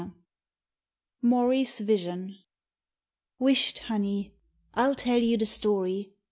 [1.23, 2.35] /Ibaurg's Dision
[3.39, 4.33] W HISHT, honey,
[4.73, 6.09] I'll tell you the story.